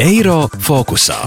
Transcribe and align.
Eiro 0.00 0.46
fokusā. 0.60 1.18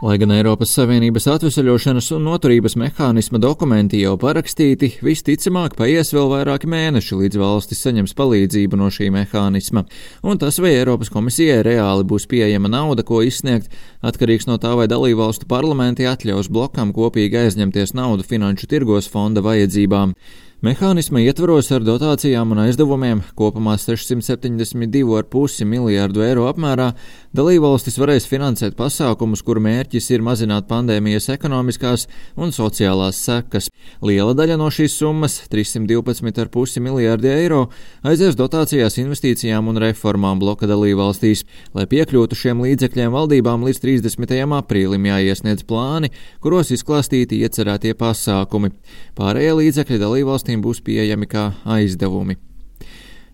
Lai 0.00 0.14
gan 0.16 0.30
Eiropas 0.32 0.70
Savienības 0.72 1.26
atvesaļošanas 1.28 2.06
un 2.16 2.22
noturības 2.24 2.72
mehānisma 2.80 3.36
dokumenti 3.42 4.00
jau 4.00 4.14
parakstīti, 4.20 4.94
visticamāk 5.04 5.74
paies 5.76 6.14
vēl 6.16 6.30
vairāki 6.30 6.70
mēneši, 6.72 7.18
līdz 7.20 7.40
valstis 7.42 7.82
saņems 7.84 8.16
palīdzību 8.16 8.80
no 8.80 8.88
šī 8.88 9.10
mehānisma. 9.12 9.84
Un 10.24 10.40
tas, 10.40 10.56
vai 10.62 10.72
Eiropas 10.78 11.12
komisijai 11.12 11.60
reāli 11.66 12.06
būs 12.08 12.24
pieejama 12.30 12.72
nauda, 12.72 13.04
ko 13.04 13.20
izsniegt, 13.26 13.68
atkarīgs 14.00 14.48
no 14.48 14.56
tā, 14.62 14.72
vai 14.78 14.88
dalībvalstu 14.88 15.50
parlamenti 15.50 16.08
atļaus 16.08 16.48
blokam 16.48 16.94
kopīgi 16.96 17.44
aizņemties 17.44 17.92
naudu 17.92 18.24
finanšu 18.24 18.70
tirgos 18.72 19.10
fonda 19.12 19.44
vajadzībām. 19.44 20.16
Mehānisma 20.60 21.22
ietvaros 21.24 21.70
ar 21.72 21.80
dotācijām 21.80 22.50
un 22.52 22.58
aizdevumiem 22.66 23.22
kopumā 23.32 23.78
672,5 23.80 25.64
miljārdu 25.64 26.20
eiro 26.20 26.42
apmērā 26.50 26.90
dalībvalstis 27.32 27.96
varēs 27.96 28.26
finansēt 28.28 28.76
pasākumus, 28.76 29.40
kuru 29.40 29.62
mērķis 29.64 30.10
ir 30.12 30.20
mazināt 30.20 30.66
pandēmijas 30.68 31.30
ekonomiskās 31.32 32.04
un 32.36 32.52
sociālās 32.52 33.16
sekas. 33.24 33.70
Liela 34.04 34.34
daļa 34.36 34.58
no 34.60 34.68
šīs 34.68 34.98
summas- 35.00 35.38
312,5 35.52 36.76
miljārdi 36.84 37.32
eiro- 37.32 37.70
aizies 38.10 38.36
dotācijās 38.36 39.00
investīcijām 39.00 39.66
un 39.66 39.76
reformām 39.80 40.38
bloka 40.38 40.66
dalībvalstīs. 40.66 41.44
Lai 41.72 41.86
piekļūtu 41.86 42.36
šiem 42.36 42.60
līdzekļiem 42.60 43.10
valdībām 43.16 43.64
līdz 43.64 43.80
30. 43.80 44.60
aprīlim 44.60 45.08
jāiesniedz 45.08 45.64
plāni, 45.64 46.10
kuros 46.42 46.68
izklāstīti 46.68 47.40
iecerētie 47.40 47.94
pasākumi. 47.94 48.72
Pārējie 49.16 49.52
līdzekļi 49.56 49.98
dalībvalstīm 49.98 50.49
valstīm 50.50 50.62
būs 50.62 50.80
pieejami 50.82 51.26
kā 51.26 51.52
aizdevumi. 51.64 52.36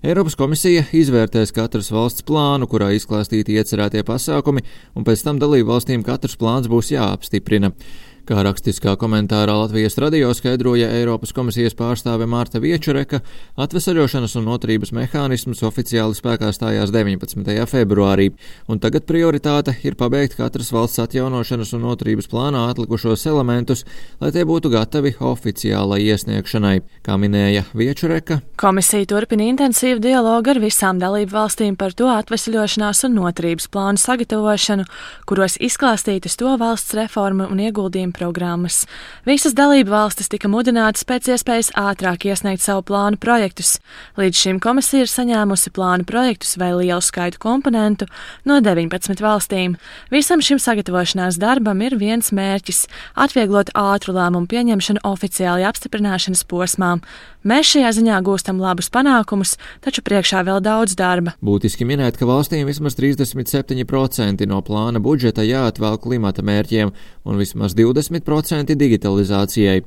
Eiropas 0.05 0.37
komisija 0.37 0.85
izvērtēs 0.93 1.53
katras 1.53 1.91
valsts 1.91 2.23
plānu, 2.23 2.67
kurā 2.69 2.93
izklāstīti 2.93 3.57
iecerētie 3.57 4.05
pasākumi, 4.05 4.63
un 4.95 5.05
pēc 5.05 5.25
tam 5.25 5.39
dalību 5.41 5.73
valstīm 5.73 6.05
katrs 6.05 6.37
plāns 6.37 6.69
būs 6.69 6.93
jāapstiprina. 6.93 7.73
Kā 8.27 8.41
rakstiskā 8.43 8.97
komentārā 8.99 9.55
Latvijas 9.55 9.95
radio 10.03 10.33
skaidroja 10.35 10.89
Eiropas 10.97 11.31
komisijas 11.31 11.77
pārstāve 11.79 12.27
Mārta 12.27 12.59
Viečureka, 12.59 13.21
atvesaļošanas 13.63 14.33
un 14.41 14.49
noturības 14.49 14.91
mehānisms 14.97 15.61
oficiāli 15.69 16.19
spēkā 16.19 16.49
stājās 16.51 16.91
19. 16.91 17.47
februārī, 17.71 18.33
un 18.67 18.81
tagad 18.83 19.07
prioritāte 19.07 19.77
ir 19.87 19.95
pabeigt 19.95 20.35
katras 20.41 20.73
valsts 20.75 20.99
atjaunošanas 21.05 21.71
un 21.79 21.87
noturības 21.87 22.27
plānā 22.33 22.65
atlikušos 22.73 23.23
elementus, 23.31 23.85
lai 24.19 24.33
tie 24.35 24.43
būtu 24.43 24.75
gatavi 24.75 25.15
oficiālai 25.23 26.01
iesniegšanai. 26.09 26.75
Kā 27.07 27.21
minēja 27.23 27.63
Viečureka, 27.79 28.41
komisija 28.59 29.07
turpina 29.07 29.47
intensīvu 29.53 30.03
dialogu 30.03 30.51
ar 30.57 30.63
visām 30.67 30.99
dalību 30.99 31.31
valstīm 31.31 31.79
par 31.79 31.95
to 31.95 32.11
atvesaļošanās 32.11 33.07
un 33.07 33.17
noturības 33.21 33.71
plānu 33.71 34.03
sagatavošanu, 34.03 34.91
kuros 35.31 35.61
izklāstītas 35.63 36.35
to 36.43 36.59
valsts 36.59 36.99
reformu 36.99 37.47
un 37.47 37.63
ieguldījumu 37.69 38.16
programmas. 38.17 38.85
Visas 39.29 39.55
dalību 39.57 39.93
valstis 39.93 40.31
tika 40.33 40.49
mudinātas 40.51 41.05
pēc 41.07 41.31
iespējas 41.35 41.73
ātrāk 41.77 42.27
iesniegt 42.27 42.65
savu 42.65 42.83
plānu 42.89 43.21
projektus. 43.21 43.77
Līdz 44.19 44.43
šim 44.43 44.61
komisija 44.65 45.05
ir 45.05 45.13
saņēmusi 45.13 45.73
plānu 45.77 46.09
projektus 46.09 46.57
vai 46.61 46.73
lielu 46.75 47.05
skaitu 47.05 47.41
komponentu 47.43 48.09
no 48.49 48.59
19 48.65 49.23
valstīm. 49.23 49.77
Visam 50.11 50.43
šim 50.43 50.61
sagatavošanās 50.63 51.41
darbam 51.43 51.83
ir 51.85 51.99
viens 52.01 52.33
mērķis- 52.33 52.87
atvieglot 53.25 53.73
ātru 53.75 54.17
lēmumu 54.17 54.49
pieņemšanu 54.51 55.05
oficiāli 55.05 55.67
apstiprināšanas 55.69 56.45
posmām. 56.45 57.03
Mēs 57.47 57.69
šajā 57.71 57.93
ziņā 57.95 58.17
gūstam 58.27 58.59
labus 58.59 58.89
panākumus, 58.91 59.53
taču 59.85 60.03
priekšā 60.03 60.41
vēl 60.43 60.59
daudz 60.65 60.97
darba. 60.99 61.37
Būtiski 61.39 61.87
minēt, 61.87 62.17
ka 62.19 62.27
valstīm 62.27 62.67
vismaz 62.67 62.97
37% 62.99 64.49
no 64.51 64.59
plāna 64.67 64.99
budžeta 64.99 65.45
jāatvēl 65.47 66.01
klimata 66.03 66.43
mērķiem 66.43 66.91
un 67.23 67.39
vismaz 67.39 67.77
20 67.79 68.06
20% 68.11 68.77
digitalizācijai. 68.79 69.83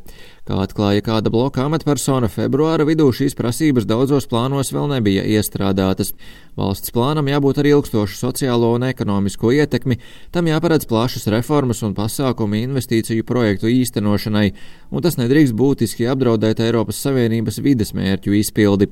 Kā 0.50 0.64
atklāja 0.64 1.04
kāda 1.06 1.30
bloka 1.30 1.62
amatpersona, 1.62 2.26
februāra 2.34 2.82
vidū 2.88 3.12
šīs 3.14 3.36
prasības 3.38 3.86
daudzos 3.86 4.26
plānos 4.32 4.72
vēl 4.74 4.88
nebija 4.90 5.22
iestrādātas. 5.38 6.10
Valsts 6.58 6.90
plānam 6.92 7.28
jābūt 7.30 7.60
ar 7.62 7.68
ilgstošu 7.70 8.18
sociālo 8.18 8.72
un 8.74 8.88
ekonomisko 8.88 9.52
ietekmi, 9.56 10.00
tam 10.34 10.50
jāparedz 10.50 10.88
plašas 10.90 11.30
reformas 11.32 11.84
un 11.86 11.94
pasākumi 11.96 12.64
investīciju 12.66 13.28
projektu 13.30 13.70
īstenošanai, 13.70 14.48
un 14.90 15.06
tas 15.06 15.20
nedrīkst 15.22 15.54
būtiski 15.56 16.10
apdraudēt 16.10 16.64
Eiropas 16.66 17.00
Savienības 17.06 17.62
vides 17.64 17.94
mērķu 17.94 18.34
izpildi. 18.42 18.90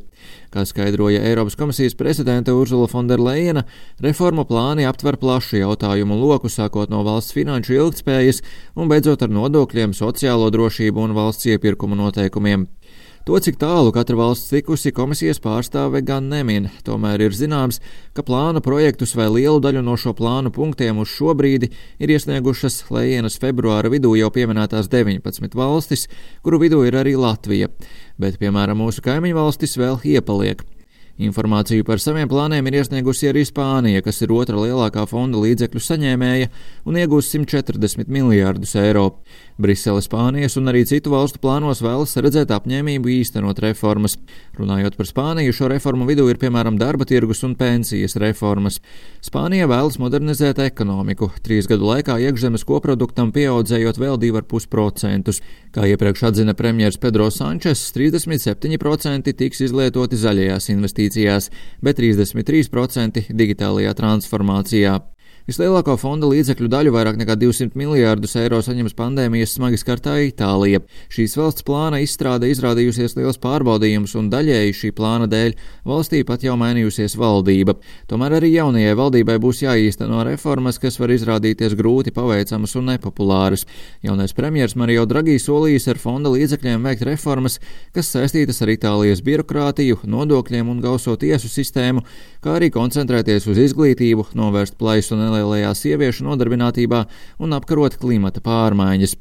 Kā 0.54 0.62
skaidroja 0.64 1.26
Eiropas 1.26 1.58
komisijas 1.60 1.98
prezidente 1.98 2.54
Urzula 2.56 2.86
Fonderleina, 2.88 3.66
reformu 4.06 4.46
plāni 4.48 4.86
aptver 4.88 5.18
plašu 5.20 5.58
jautājumu 5.64 6.22
loku, 6.22 6.54
sākot 6.54 6.94
no 6.94 7.02
valsts 7.08 7.36
finanšu 7.36 7.82
ilgtspējas 7.82 8.46
un 8.78 8.94
beidzot 8.94 9.17
ar 9.26 9.32
nodokļiem, 9.34 9.96
sociālo 9.98 10.50
drošību 10.54 11.04
un 11.04 11.16
valsts 11.18 11.50
iepirkuma 11.50 11.98
noteikumiem. 12.00 12.68
To, 13.28 13.36
cik 13.44 13.58
tālu 13.60 13.90
katra 13.92 14.16
valsts 14.16 14.48
tikusi, 14.54 14.94
komisijas 14.96 15.42
pārstāve 15.44 16.00
gan 16.08 16.30
nemin. 16.32 16.70
Tomēr 16.88 17.26
ir 17.26 17.36
zināms, 17.36 17.82
ka 18.16 18.24
plānu 18.24 18.62
projektus 18.64 19.18
vai 19.20 19.26
lielu 19.34 19.60
daļu 19.66 19.82
no 19.84 19.98
šo 20.00 20.14
plānu 20.16 20.54
punktiem 20.56 21.02
uz 21.04 21.12
šo 21.12 21.36
brīdi 21.36 21.68
ir 22.00 22.16
iesniegušas 22.16 22.86
Lējienas 22.88 23.36
februāra 23.44 23.92
vidū 23.92 24.14
jau 24.16 24.32
pieminētās 24.32 24.88
19 24.94 25.60
valstis, 25.60 26.08
kuru 26.40 26.62
vidū 26.64 26.86
ir 26.88 26.96
arī 27.04 27.18
Latvija. 27.20 27.68
Bet, 28.16 28.40
piemēram, 28.40 28.80
mūsu 28.80 29.04
kaimiņu 29.04 29.42
valstis 29.42 29.76
vēl 29.76 30.00
iepaliek. 30.08 30.64
Informāciju 31.18 31.82
par 31.82 31.98
saviem 31.98 32.30
plāniem 32.30 32.68
ir 32.70 32.76
iesniegusi 32.78 33.32
arī 33.32 33.42
Spānija, 33.48 34.04
kas 34.06 34.20
ir 34.22 34.30
otra 34.36 34.60
lielākā 34.62 35.02
fonda 35.10 35.40
līdzekļu 35.42 35.82
saņēmēja 35.82 36.50
un 36.86 37.00
iegūs 37.02 37.32
140 37.34 38.06
miljārdus 38.14 38.76
eiro. 38.78 39.08
Brisele, 39.58 40.04
Spānijas 40.06 40.60
un 40.62 40.70
arī 40.70 40.84
citu 40.86 41.10
valstu 41.10 41.42
plānos 41.42 41.82
vēlas 41.82 42.14
redzēt 42.22 42.54
apņēmību 42.54 43.10
īstenot 43.16 43.58
reformas. 43.66 44.20
Runājot 44.60 44.94
par 45.00 45.10
Spāniju, 45.10 45.56
šo 45.58 45.72
reformu 45.74 46.06
vidū 46.06 46.28
ir 46.30 46.38
piemēram 46.38 46.78
darba 46.78 47.08
tirgus 47.10 47.42
un 47.48 47.58
pensijas 47.58 48.14
reformas. 48.22 48.78
Spānija 49.26 49.66
vēlas 49.72 49.98
modernizēt 49.98 50.62
ekonomiku, 50.68 51.32
trīs 51.42 51.66
gadu 51.66 51.90
laikā 51.90 52.20
iekšzemes 52.28 52.68
koproduktam 52.70 53.34
pieaudzējot 53.34 53.98
vēl 53.98 54.22
2,5%. 54.22 55.34
Kā 55.74 55.90
iepriekš 55.90 56.28
atzina 56.30 56.54
premjeras 56.58 57.02
Pedro 57.02 57.32
Sančes, 57.34 57.82
37% 57.98 59.34
tiks 59.42 59.66
izlietoti 59.66 60.22
zaļajās 60.22 60.70
investīcijās 60.74 61.07
investīcijās, 61.08 61.50
bet 61.82 62.00
33% 62.00 63.32
digitālajā 63.32 63.94
transformācijā. 63.98 65.00
Vislielāko 65.48 65.94
fonda 65.96 66.28
līdzekļu 66.28 66.68
daļu, 66.68 66.92
vairāk 66.92 67.16
nekā 67.22 67.38
200 67.40 67.80
miljārdus 67.80 68.34
eiro, 68.36 68.58
saņems 68.60 68.92
pandēmijas 69.00 69.54
smagi 69.56 69.78
skartā 69.80 70.18
Itālija. 70.26 70.82
Šīs 71.08 71.38
valsts 71.40 71.64
plāna 71.64 72.02
izstrāde 72.04 72.50
izrādījusies 72.52 73.16
liels 73.16 73.40
pārbaudījums, 73.40 74.12
un 74.20 74.28
daļēji 74.28 74.74
šī 74.76 74.92
plāna 74.98 75.24
dēļ 75.32 75.56
valstī 75.88 76.20
pat 76.28 76.44
jau 76.44 76.58
mainījusies 76.60 77.16
valdība. 77.16 77.78
Tomēr 78.12 78.36
arī 78.42 78.50
jaunajai 78.58 78.98
valdībai 79.00 79.38
būs 79.46 79.62
jāīsteno 79.64 80.26
reformas, 80.28 80.82
kas 80.84 81.00
var 81.00 81.14
izrādīties 81.16 81.78
grūti 81.80 82.12
paveicamas 82.12 82.76
un 82.76 82.92
nepopulāras. 82.92 83.64
Jaunais 84.04 84.36
premjers 84.36 84.76
Mario 84.76 85.08
Draghi 85.08 85.38
solījis 85.40 85.88
ar 85.94 86.04
fonda 86.04 86.36
līdzekļiem 86.36 86.84
veikt 86.90 87.08
reformas, 87.08 87.56
kas 87.96 88.12
saistītas 88.12 88.60
ar 88.68 88.74
Itālijas 88.76 89.24
birokrātiju, 89.24 90.04
nodokļiem 90.04 90.76
un 90.76 90.84
gauso 90.84 91.16
tiesu 91.16 91.48
sistēmu, 91.48 92.04
kā 92.44 92.60
arī 92.60 92.68
koncentrēties 92.76 93.48
uz 93.48 93.64
izglītību, 93.70 94.28
novērst 94.36 94.76
plaisu 94.76 95.16
un 95.16 95.37
nelielajā 95.38 95.74
sieviešu 95.78 96.26
nodarbinātībā 96.28 97.04
un 97.44 97.56
apkarot 97.58 97.98
klimata 98.02 98.42
pārmaiņas. 98.44 99.16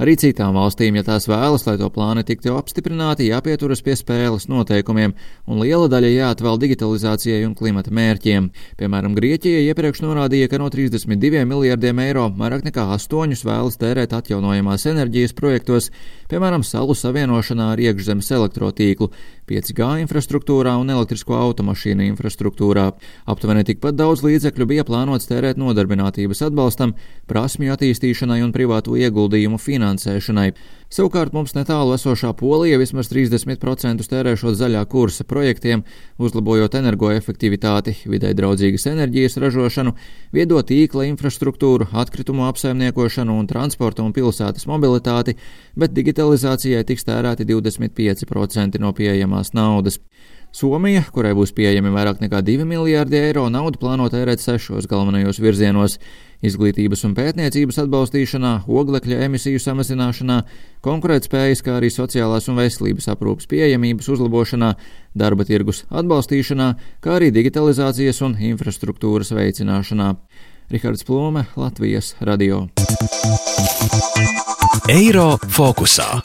Arī 0.00 0.14
citām 0.16 0.54
valstīm, 0.56 0.96
ja 0.96 1.04
tās 1.04 1.26
vēlas, 1.28 1.66
lai 1.66 1.74
to 1.76 1.84
plāni 1.92 2.22
tiktu 2.24 2.54
apstiprināti, 2.56 3.26
jāpieturas 3.28 3.82
pie 3.84 3.92
spēles 4.00 4.46
noteikumiem, 4.48 5.12
un 5.44 5.58
liela 5.60 5.90
daļa 5.92 6.08
jāatvēl 6.14 6.56
digitalizācijai 6.62 7.42
un 7.44 7.52
klimata 7.58 7.92
mērķiem. 7.92 8.46
Piemēram, 8.80 9.12
Grieķija 9.18 9.60
iepriekš 9.66 10.00
norādīja, 10.06 10.48
ka 10.48 10.60
no 10.62 10.70
32 10.72 11.42
miljardiem 11.50 12.00
eiro 12.06 12.30
vairāk 12.32 12.64
nekā 12.70 12.86
8 12.96 13.44
vēlas 13.44 13.76
tērēt 13.82 14.14
atjaunojamās 14.16 14.88
enerģijas 14.88 15.36
projektos, 15.36 15.90
piemēram, 16.32 16.64
salu 16.64 16.96
savienošanā 16.96 17.68
ar 17.74 17.84
iekšzemes 17.84 18.32
elektrotīklu, 18.38 19.10
5G 19.50 19.90
infrastruktūrā 20.06 20.78
un 20.80 20.94
elektrisko 20.94 21.36
automašīnu 21.42 22.06
infrastruktūrā. 22.08 22.86
Aptuveni 23.28 23.66
tikpat 23.68 24.00
daudz 24.00 24.24
līdzekļu 24.24 24.68
bija 24.70 24.88
plānots 24.88 25.28
tērēt 25.28 25.60
nodarbinātības 25.60 26.44
atbalstam, 26.48 26.94
prasmju 27.28 27.74
attīstīšanai 27.74 28.40
un 28.46 28.54
privātu 28.54 28.96
ieguldījumu 28.96 29.58
finansēšanai. 29.90 30.52
Savukārt 30.90 31.32
mums 31.32 31.54
netālu 31.54 31.94
esošā 31.94 32.32
Polija 32.34 32.78
vismaz 32.80 33.10
30% 33.12 34.06
tērēšot 34.10 34.56
zaļā 34.58 34.82
kursa 34.90 35.24
projektiem, 35.24 35.84
uzlabojot 36.18 36.74
energoefektivitāti, 36.74 37.94
vidē 38.10 38.32
draudzīgas 38.34 38.88
enerģijas 38.90 39.38
ražošanu, 39.38 39.94
viedo 40.34 40.58
tīkla 40.62 41.06
infrastruktūru, 41.12 41.86
atkritumu 41.92 42.48
apsaimniekošanu 42.48 43.38
un 43.38 43.46
transporta 43.46 44.02
un 44.02 44.12
pilsētas 44.12 44.66
mobilitāti, 44.66 45.36
bet 45.78 45.94
digitalizācijai 45.94 46.82
tiks 46.84 47.06
tērēti 47.06 47.46
25% 47.46 48.82
no 48.82 48.90
pieejamās 48.92 49.54
naudas. 49.54 50.00
Somija, 50.50 51.04
kurai 51.14 51.30
būs 51.38 51.52
pieejami 51.54 51.92
vairāk 51.94 52.18
nekā 52.24 52.40
2 52.42 52.64
miljārdi 52.66 53.20
eiro, 53.20 53.44
naudu 53.54 53.78
plāno 53.78 54.08
tērēt 54.10 54.42
sešos 54.42 54.88
galvenajos 54.90 55.38
virzienos- 55.38 55.98
izglītības 56.48 57.04
un 57.06 57.14
pētniecības 57.14 57.78
atbalstīšanā, 57.84 58.66
oglekļa 58.66 59.20
emisiju 59.28 59.60
samazināšanā, 59.62 60.42
konkurētspējas, 60.82 61.62
kā 61.62 61.78
arī 61.78 61.90
sociālās 61.94 62.48
un 62.48 62.56
veselības 62.56 63.06
aprūpas 63.14 63.46
pieejamības 63.46 64.08
uzlabošanā, 64.10 64.74
darba 65.14 65.44
tirgus 65.44 65.84
atbalstīšanā, 65.88 66.74
kā 67.00 67.20
arī 67.20 67.30
digitalizācijas 67.30 68.20
un 68.22 68.34
infrastruktūras 68.34 69.30
veicināšanā. 69.30 70.16
Rihards 70.70 71.04
Plome, 71.04 71.44
Latvijas 71.56 72.14
radio. 72.20 72.68
Eiro 74.88 75.38
fokusā. 75.46 76.20